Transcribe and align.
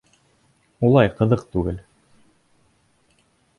Улай 0.87 1.11
ҡыҙыҡ 1.19 1.45
түгел. 1.57 1.79